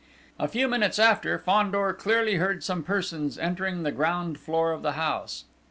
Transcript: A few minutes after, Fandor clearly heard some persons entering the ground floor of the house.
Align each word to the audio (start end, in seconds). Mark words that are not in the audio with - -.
A 0.39 0.47
few 0.47 0.67
minutes 0.67 0.97
after, 0.97 1.37
Fandor 1.37 1.93
clearly 1.93 2.37
heard 2.37 2.63
some 2.63 2.81
persons 2.81 3.37
entering 3.37 3.83
the 3.83 3.91
ground 3.91 4.39
floor 4.39 4.71
of 4.71 4.81
the 4.81 4.93
house. 4.93 5.45